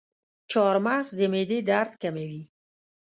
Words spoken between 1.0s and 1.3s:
د